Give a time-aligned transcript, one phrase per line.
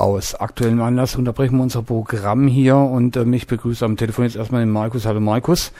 [0.00, 4.36] Aus aktuellem Anlass unterbrechen wir unser Programm hier und äh, mich begrüßt am Telefon jetzt
[4.36, 5.06] erstmal den Markus.
[5.06, 5.72] Hallo Markus.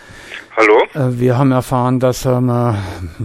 [0.56, 0.82] Hallo.
[0.92, 2.50] Äh, wir haben erfahren, dass ähm,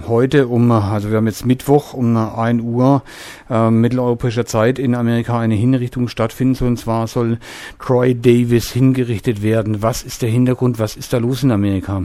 [0.08, 3.02] heute um, also wir haben jetzt Mittwoch um 1 Uhr
[3.50, 6.68] äh, mitteleuropäischer Zeit in Amerika eine Hinrichtung stattfinden soll.
[6.68, 7.40] Und zwar soll
[7.80, 9.82] Troy Davis hingerichtet werden.
[9.82, 10.78] Was ist der Hintergrund?
[10.78, 12.04] Was ist da los in Amerika?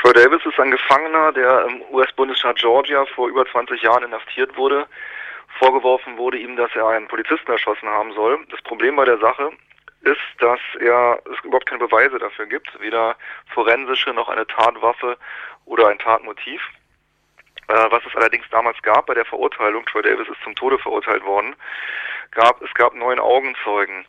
[0.00, 4.86] Troy Davis ist ein Gefangener, der im US-Bundesstaat Georgia vor über 20 Jahren inhaftiert wurde
[5.58, 8.44] Vorgeworfen wurde ihm, dass er einen Polizisten erschossen haben soll.
[8.50, 9.52] Das Problem bei der Sache
[10.02, 13.16] ist, dass er, es überhaupt keine Beweise dafür gibt, weder
[13.52, 15.16] forensische noch eine Tatwaffe
[15.64, 16.60] oder ein Tatmotiv.
[17.68, 21.24] Äh, was es allerdings damals gab bei der Verurteilung, Troy Davis ist zum Tode verurteilt
[21.24, 21.56] worden,
[22.30, 24.06] gab, es gab neun Augenzeugen.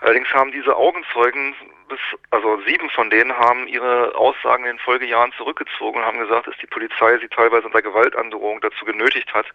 [0.00, 1.54] Allerdings haben diese Augenzeugen,
[1.88, 1.98] bis,
[2.30, 6.56] also sieben von denen haben ihre Aussagen in den Folgejahren zurückgezogen und haben gesagt, dass
[6.58, 9.46] die Polizei sie teilweise unter Gewaltandrohung dazu genötigt hat,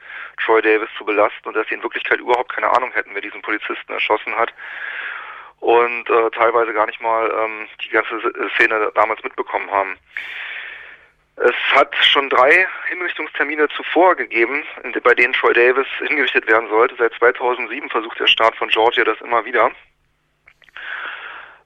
[0.43, 3.41] Troy Davis zu belasten und dass sie in Wirklichkeit überhaupt keine Ahnung hätten, wer diesen
[3.41, 4.53] Polizisten erschossen hat
[5.59, 8.19] und äh, teilweise gar nicht mal ähm, die ganze
[8.55, 9.97] Szene damals mitbekommen haben.
[11.37, 14.63] Es hat schon drei Hinrichtungstermine zuvor gegeben,
[15.03, 16.95] bei denen Troy Davis hingerichtet werden sollte.
[16.97, 19.71] Seit 2007 versucht der Staat von Georgia das immer wieder.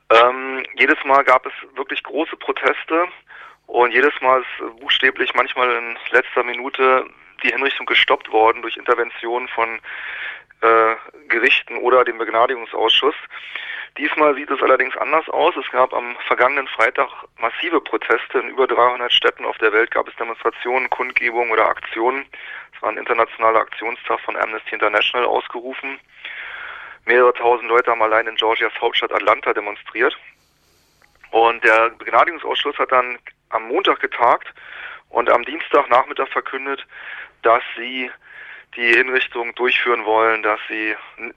[0.09, 3.05] Ähm, jedes Mal gab es wirklich große Proteste
[3.67, 7.05] und jedes Mal ist buchstäblich manchmal in letzter Minute
[7.43, 9.79] die Hinrichtung gestoppt worden durch Intervention von
[10.61, 10.95] äh,
[11.27, 13.15] Gerichten oder dem Begnadigungsausschuss.
[13.97, 15.55] Diesmal sieht es allerdings anders aus.
[15.55, 18.39] Es gab am vergangenen Freitag massive Proteste.
[18.39, 22.25] In über 300 Städten auf der Welt gab es Demonstrationen, Kundgebungen oder Aktionen.
[22.75, 25.97] Es war ein internationaler Aktionstag von Amnesty International ausgerufen.
[27.05, 30.17] Mehrere tausend Leute haben allein in Georgias Hauptstadt Atlanta demonstriert.
[31.31, 33.17] Und der Begnadigungsausschuss hat dann
[33.49, 34.47] am Montag getagt
[35.09, 36.85] und am Dienstagnachmittag verkündet,
[37.41, 38.09] dass sie
[38.75, 40.93] die Hinrichtung durchführen wollen, dass sie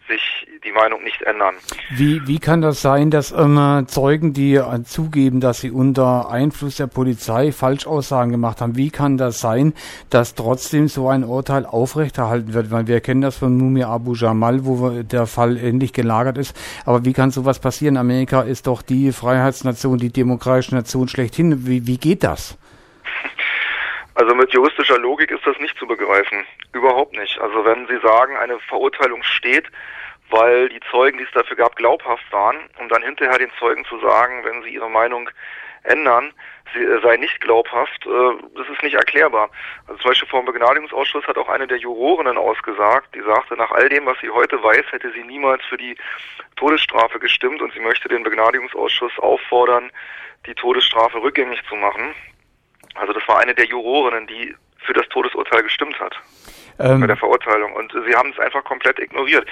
[0.08, 1.55] sich die Meinung nicht ändern.
[1.91, 6.77] Wie, wie kann das sein, dass ähm, Zeugen, die äh, zugeben, dass sie unter Einfluss
[6.77, 9.75] der Polizei Falschaussagen gemacht haben, wie kann das sein,
[10.10, 12.71] dass trotzdem so ein Urteil aufrechterhalten wird?
[12.71, 16.56] Weil wir kennen das von Mumia Abu Jamal, wo der Fall ähnlich gelagert ist.
[16.84, 17.97] Aber wie kann sowas passieren?
[17.97, 21.66] Amerika ist doch die Freiheitsnation, die demokratische Nation schlechthin.
[21.66, 22.59] Wie, wie geht das?
[24.19, 26.45] Also mit juristischer Logik ist das nicht zu begreifen.
[26.73, 27.39] Überhaupt nicht.
[27.39, 29.67] Also wenn Sie sagen, eine Verurteilung steht,
[30.29, 33.97] weil die Zeugen, die es dafür gab, glaubhaft waren, um dann hinterher den Zeugen zu
[34.01, 35.31] sagen, wenn sie ihre Meinung
[35.84, 36.33] ändern,
[36.75, 39.51] sie äh, sei nicht glaubhaft, äh, das ist nicht erklärbar.
[39.87, 43.71] Also zum Beispiel vor dem Begnadigungsausschuss hat auch eine der Jurorinnen ausgesagt, die sagte, nach
[43.71, 45.97] all dem, was sie heute weiß, hätte sie niemals für die
[46.57, 49.93] Todesstrafe gestimmt und sie möchte den Begnadigungsausschuss auffordern,
[50.47, 52.17] die Todesstrafe rückgängig zu machen.
[52.98, 56.14] Also das war eine der Jurorinnen, die für das Todesurteil gestimmt hat.
[56.78, 57.00] Ähm.
[57.00, 57.72] Bei der Verurteilung.
[57.72, 59.47] Und sie haben es einfach komplett ignoriert.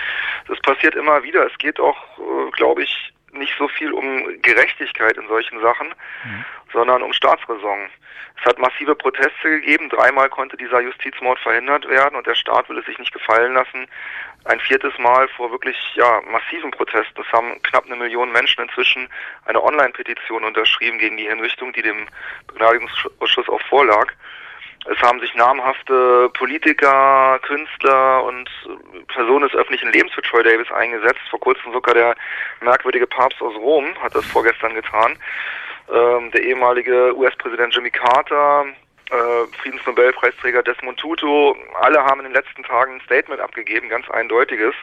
[0.48, 1.46] Das passiert immer wieder.
[1.46, 6.44] Es geht auch, äh, glaube ich, nicht so viel um Gerechtigkeit in solchen Sachen, mhm.
[6.72, 7.90] sondern um Staatsräson.
[8.38, 9.88] Es hat massive Proteste gegeben.
[9.88, 13.86] Dreimal konnte dieser Justizmord verhindert werden und der Staat will es sich nicht gefallen lassen.
[14.44, 17.20] Ein viertes Mal vor wirklich ja, massiven Protesten.
[17.20, 19.08] Es haben knapp eine Million Menschen inzwischen
[19.46, 22.06] eine Online-Petition unterschrieben gegen die Hinrichtung, die dem
[22.46, 24.12] Begnadigungsausschuss auch vorlag.
[24.88, 28.48] Es haben sich namhafte Politiker, Künstler und
[29.08, 31.20] Personen des öffentlichen Lebens für Troy Davis eingesetzt.
[31.28, 32.14] Vor kurzem sogar der
[32.60, 35.18] merkwürdige Papst aus Rom hat das vorgestern getan.
[35.92, 38.66] Ähm, der ehemalige US-Präsident Jimmy Carter,
[39.10, 44.74] äh, Friedensnobelpreisträger Desmond Tutu, alle haben in den letzten Tagen ein Statement abgegeben, ganz eindeutiges.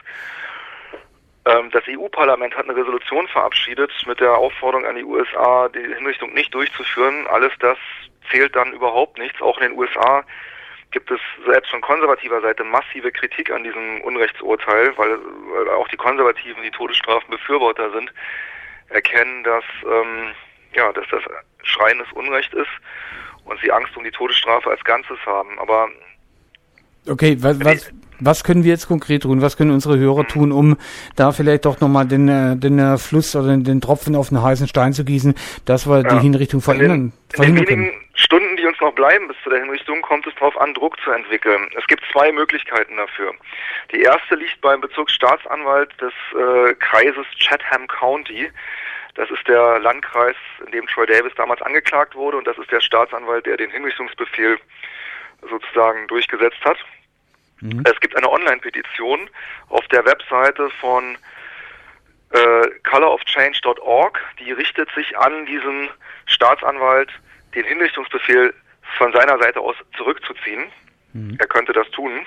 [1.46, 6.32] Ähm, das EU-Parlament hat eine Resolution verabschiedet mit der Aufforderung an die USA, die Hinrichtung
[6.34, 7.26] nicht durchzuführen.
[7.26, 7.78] Alles das
[8.30, 9.40] zählt dann überhaupt nichts.
[9.40, 10.24] Auch in den USA
[10.90, 15.96] gibt es selbst von konservativer Seite massive Kritik an diesem Unrechtsurteil, weil, weil auch die
[15.96, 18.12] Konservativen, die Todesstrafenbefürworter sind,
[18.90, 20.34] erkennen, dass ähm,
[20.74, 21.22] ja, dass das
[21.62, 22.70] schreiendes Unrecht ist
[23.44, 25.58] und sie Angst um die Todesstrafe als Ganzes haben.
[25.58, 25.88] Aber
[27.06, 29.42] Okay, was, was, was können wir jetzt konkret tun?
[29.42, 30.76] Was können unsere Hörer tun, um
[31.16, 34.68] da vielleicht doch nochmal den, äh, den äh, Fluss oder den Tropfen auf den heißen
[34.68, 35.34] Stein zu gießen,
[35.64, 36.08] dass wir ja.
[36.14, 39.50] die Hinrichtung verhindern, in den, in den wenigen Stunden, die uns noch bleiben bis zu
[39.50, 41.68] der Hinrichtung, kommt es darauf an, Druck zu entwickeln.
[41.76, 43.32] Es gibt zwei Möglichkeiten dafür.
[43.92, 48.50] Die erste liegt beim Bezirksstaatsanwalt des äh, Kreises Chatham County.
[49.14, 52.80] Das ist der Landkreis, in dem Troy Davis damals angeklagt wurde und das ist der
[52.80, 54.58] Staatsanwalt, der den Hinrichtungsbefehl
[55.48, 56.78] sozusagen durchgesetzt hat.
[57.64, 57.82] Mhm.
[57.90, 59.30] Es gibt eine Online-Petition
[59.70, 61.16] auf der Webseite von
[62.30, 65.88] äh, colorofchange.org, die richtet sich an diesen
[66.26, 67.08] Staatsanwalt,
[67.54, 68.52] den Hinrichtungsbefehl
[68.98, 70.66] von seiner Seite aus zurückzuziehen.
[71.14, 71.36] Mhm.
[71.38, 72.26] Er könnte das tun.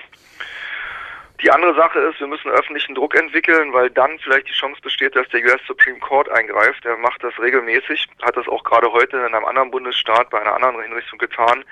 [1.40, 5.14] Die andere Sache ist, wir müssen öffentlichen Druck entwickeln, weil dann vielleicht die Chance besteht,
[5.14, 6.84] dass der US Supreme Court eingreift.
[6.84, 10.54] Der macht das regelmäßig, hat das auch gerade heute in einem anderen Bundesstaat bei einer
[10.54, 11.64] anderen Hinrichtung getan,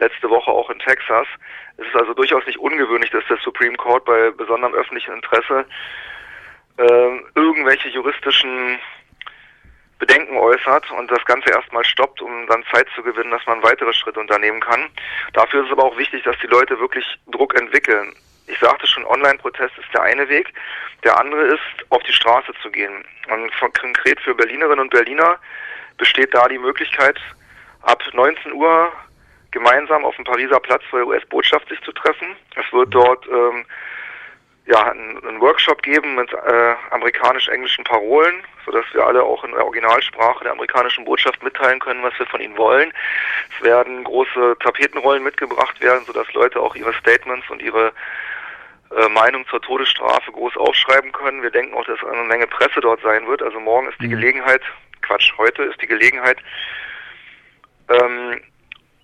[0.00, 1.28] letzte Woche auch in Texas.
[1.76, 5.66] Es ist also durchaus nicht ungewöhnlich, dass der Supreme Court bei besonderem öffentlichen Interesse
[6.78, 8.80] äh, irgendwelche juristischen
[10.00, 13.92] Bedenken äußert und das Ganze erstmal stoppt, um dann Zeit zu gewinnen, dass man weitere
[13.92, 14.88] Schritte unternehmen kann.
[15.32, 18.12] Dafür ist es aber auch wichtig, dass die Leute wirklich Druck entwickeln.
[18.46, 20.52] Ich sagte schon, Online-Protest ist der eine Weg.
[21.04, 21.60] Der andere ist,
[21.90, 23.04] auf die Straße zu gehen.
[23.28, 25.38] Und konkret für Berlinerinnen und Berliner
[25.98, 27.18] besteht da die Möglichkeit,
[27.82, 28.92] ab 19 Uhr
[29.50, 32.36] gemeinsam auf dem Pariser Platz vor der US-Botschaft sich zu treffen.
[32.56, 33.64] Es wird dort ähm,
[34.66, 40.44] ja, einen, Workshop geben mit äh, amerikanisch-englischen Parolen, sodass wir alle auch in der Originalsprache
[40.44, 42.92] der amerikanischen Botschaft mitteilen können, was wir von ihnen wollen.
[43.56, 47.92] Es werden große Tapetenrollen mitgebracht werden, sodass Leute auch ihre Statements und ihre
[49.08, 51.42] Meinung zur Todesstrafe groß aufschreiben können.
[51.42, 53.42] Wir denken auch, dass eine Menge Presse dort sein wird.
[53.42, 54.12] Also morgen ist die mhm.
[54.12, 54.62] Gelegenheit,
[55.00, 56.38] Quatsch, heute ist die Gelegenheit,
[57.88, 58.40] ähm,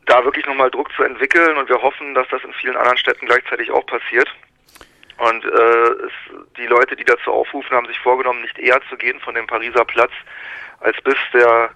[0.06, 3.26] da wirklich nochmal Druck zu entwickeln und wir hoffen, dass das in vielen anderen Städten
[3.26, 4.28] gleichzeitig auch passiert.
[5.18, 6.12] Und äh, es,
[6.56, 9.84] die Leute, die dazu aufrufen, haben sich vorgenommen, nicht eher zu gehen von dem Pariser
[9.84, 10.12] Platz,
[10.80, 11.70] als bis der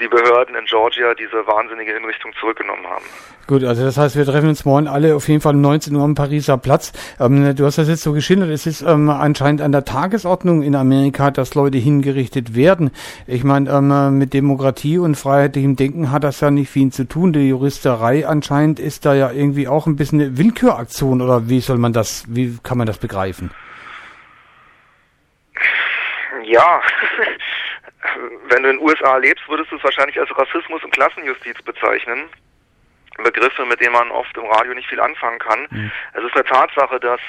[0.00, 3.04] die Behörden in Georgia diese wahnsinnige Hinrichtung zurückgenommen haben.
[3.46, 6.04] Gut, also das heißt, wir treffen uns morgen alle auf jeden Fall um 19 Uhr
[6.04, 6.92] am Pariser Platz.
[7.20, 10.74] Ähm, du hast das jetzt so geschildert, es ist ähm, anscheinend an der Tagesordnung in
[10.74, 12.90] Amerika, dass Leute hingerichtet werden.
[13.26, 17.32] Ich meine, ähm, mit Demokratie und freiheitlichem Denken hat das ja nicht viel zu tun.
[17.32, 21.78] Die Juristerei anscheinend ist da ja irgendwie auch ein bisschen eine Willküraktion oder wie soll
[21.78, 23.50] man das, wie kann man das begreifen?
[26.44, 26.80] Ja,
[28.48, 32.28] wenn du in den USA lebst, würdest du es wahrscheinlich als Rassismus und Klassenjustiz bezeichnen.
[33.22, 35.66] Begriffe, mit denen man oft im Radio nicht viel anfangen kann.
[35.70, 35.92] Mhm.
[36.14, 37.20] Es ist eine Tatsache, dass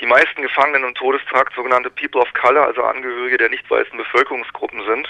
[0.00, 4.84] die meisten Gefangenen im Todestrakt sogenannte People of Color, also Angehörige der nicht weißen Bevölkerungsgruppen
[4.84, 5.08] sind.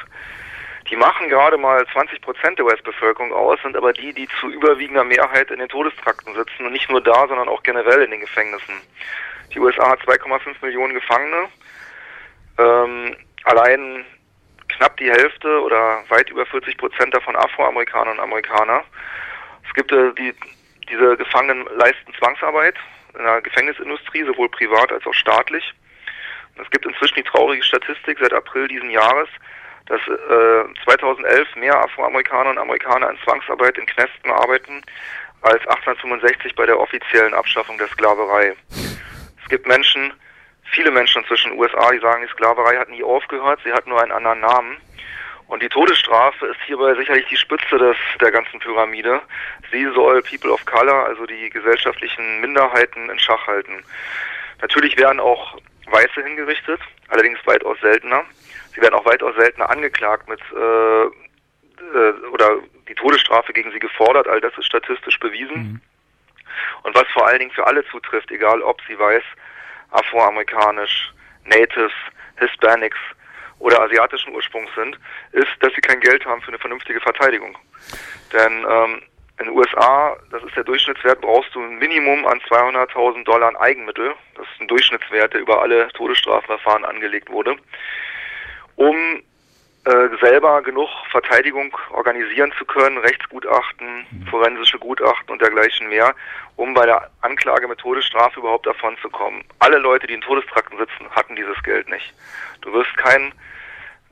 [0.91, 5.05] Die machen gerade mal 20 Prozent der US-Bevölkerung aus, sind aber die, die zu überwiegender
[5.05, 8.75] Mehrheit in den Todestrakten sitzen und nicht nur da, sondern auch generell in den Gefängnissen.
[9.53, 11.49] Die USA hat 2,5 Millionen Gefangene.
[12.59, 14.07] Ähm, allein
[14.79, 18.85] knapp die Hälfte oder weit über 40 Prozent davon Afroamerikaner und Amerikaner.
[19.67, 20.33] Es gibt äh, die,
[20.89, 22.77] diese Gefangenen leisten Zwangsarbeit
[23.19, 25.75] in der Gefängnisindustrie, sowohl privat als auch staatlich.
[26.61, 29.29] Es gibt inzwischen die traurige Statistik seit April diesen Jahres,
[29.87, 34.83] dass äh, 2011 mehr Afroamerikaner und Amerikaner in Zwangsarbeit in Knästen arbeiten
[35.43, 38.55] als 1865 bei der offiziellen Abschaffung der Sklaverei.
[39.43, 40.13] Es gibt Menschen,
[40.71, 44.01] viele Menschen zwischen den USA, die sagen, die Sklaverei hat nie aufgehört, sie hat nur
[44.01, 44.77] einen anderen Namen.
[45.49, 49.23] Und die Todesstrafe ist hierbei sicherlich die Spitze des, der ganzen Pyramide.
[49.73, 53.83] Sie soll People of Color, also die gesellschaftlichen Minderheiten, in Schach halten.
[54.61, 58.25] Natürlich werden auch Weiße hingerichtet, allerdings weitaus seltener.
[58.75, 64.29] Sie werden auch weitaus seltener angeklagt mit äh, äh, oder die Todesstrafe gegen sie gefordert.
[64.29, 65.57] All das ist statistisch bewiesen.
[65.57, 65.81] Mhm.
[66.83, 69.23] Und was vor allen Dingen für alle zutrifft, egal ob sie weiß
[69.91, 71.13] afroamerikanisch,
[71.45, 71.93] Natives,
[72.37, 72.99] Hispanics
[73.59, 74.99] oder asiatischen Ursprungs sind,
[75.33, 77.57] ist, dass sie kein Geld haben für eine vernünftige Verteidigung.
[78.33, 79.03] Denn ähm,
[79.39, 83.57] in den USA, das ist der Durchschnittswert, brauchst du ein Minimum an 200.000 Dollar an
[83.57, 84.15] Eigenmittel.
[84.35, 87.57] Das ist ein Durchschnittswert, der über alle Todesstrafverfahren angelegt wurde,
[88.77, 89.23] um
[89.89, 94.27] äh, selber genug Verteidigung organisieren zu können, Rechtsgutachten, mhm.
[94.27, 96.15] forensische Gutachten und dergleichen mehr,
[96.57, 99.43] um bei der Anklage mit Todesstrafe überhaupt davon zu kommen.
[99.61, 102.13] Alle Leute, die in Todestrakten sitzen, hatten dieses Geld nicht.
[102.61, 103.33] Du wirst keinen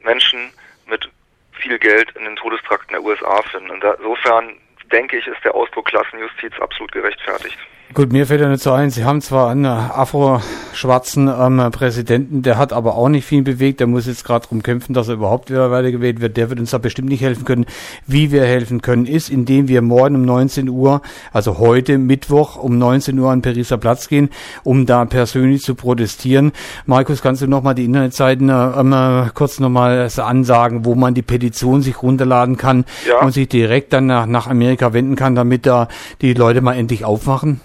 [0.02, 0.50] Menschen
[0.86, 1.10] mit
[1.52, 3.82] viel Geld in den Todestrakten der USA finden.
[3.98, 4.56] Insofern
[4.90, 7.58] denke ich, ist der Ausdruck Klassenjustiz absolut gerechtfertigt.
[7.94, 12.58] Gut, mir fällt ja nicht so ein, Sie haben zwar einen afro-schwarzen ähm, Präsidenten, der
[12.58, 15.50] hat aber auch nicht viel bewegt, der muss jetzt gerade darum kämpfen, dass er überhaupt
[15.50, 17.64] wieder weitergewählt wird, der wird uns da bestimmt nicht helfen können.
[18.04, 21.00] Wie wir helfen können, ist, indem wir morgen um 19 Uhr,
[21.32, 24.30] also heute Mittwoch um 19 Uhr an Pariser Platz gehen,
[24.64, 26.52] um da persönlich zu protestieren.
[26.86, 32.02] Markus, kannst du nochmal die Internetseiten ähm, kurz nochmal ansagen, wo man die Petition sich
[32.02, 33.20] runterladen kann ja.
[33.20, 35.86] und sich direkt dann nach, nach Amerika wenden kann, damit da
[36.20, 37.60] die Leute mal endlich aufwachen?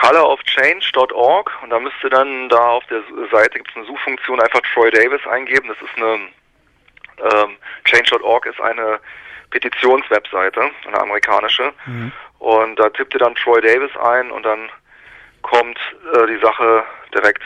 [0.00, 4.90] colorofchange.org und da müsste dann da auf der Seite gibt es eine Suchfunktion einfach Troy
[4.90, 5.68] Davis eingeben.
[5.68, 6.28] Das ist eine
[7.18, 8.98] ähm, Change.org ist eine
[9.50, 11.72] Petitionswebseite, eine amerikanische.
[11.86, 12.12] Mhm.
[12.38, 14.68] Und da tippt ihr dann Troy Davis ein und dann
[15.42, 15.78] kommt
[16.12, 16.84] äh, die Sache
[17.14, 17.42] direkt.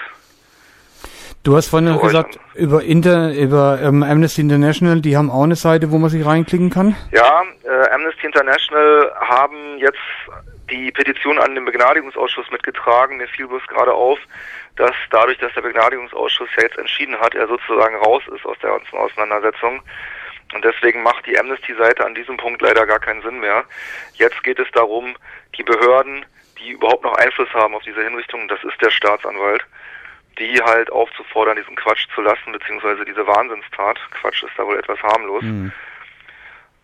[1.42, 5.90] Du hast vorhin gesagt, über, Inter, über ähm, Amnesty International, die haben auch eine Seite,
[5.90, 6.97] wo man sich reinklicken kann?
[7.12, 9.97] Ja, äh, Amnesty International haben jetzt
[10.71, 13.17] die Petition an den Begnadigungsausschuss mitgetragen.
[13.17, 14.19] Mir fiel bloß gerade auf,
[14.77, 18.71] dass dadurch, dass der Begnadigungsausschuss ja jetzt entschieden hat, er sozusagen raus ist aus der
[18.71, 19.83] ganzen Auseinandersetzung.
[20.53, 23.65] Und deswegen macht die Amnesty-Seite an diesem Punkt leider gar keinen Sinn mehr.
[24.15, 25.15] Jetzt geht es darum,
[25.57, 26.25] die Behörden,
[26.59, 29.65] die überhaupt noch Einfluss haben auf diese Hinrichtung, das ist der Staatsanwalt,
[30.39, 33.99] die halt aufzufordern, diesen Quatsch zu lassen, beziehungsweise diese Wahnsinnstat.
[34.11, 35.43] Quatsch ist da wohl etwas harmlos.
[35.43, 35.73] Mhm.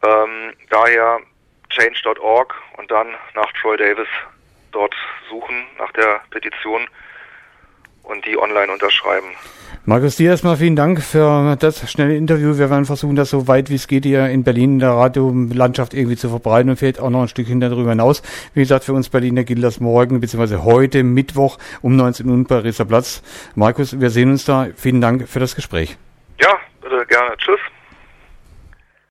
[0.05, 1.21] Ähm, daher
[1.70, 4.08] change.org und dann nach Troy Davis
[4.73, 4.94] dort
[5.28, 6.87] suchen, nach der Petition
[8.02, 9.28] und die online unterschreiben.
[9.85, 12.58] Markus, dir erstmal vielen Dank für das schnelle Interview.
[12.58, 15.94] Wir werden versuchen, das so weit wie es geht hier in Berlin in der Radiolandschaft
[15.94, 18.23] irgendwie zu verbreiten und vielleicht auch noch ein Stückchen darüber hinaus.
[18.52, 20.56] Wie gesagt, für uns Berliner gilt das morgen bzw.
[20.64, 23.23] heute Mittwoch um 19 Uhr Pariser Platz.
[23.54, 24.66] Markus, wir sehen uns da.
[24.75, 25.96] Vielen Dank für das Gespräch.
[26.40, 27.37] Ja, bitte gerne.
[27.37, 27.61] Tschüss.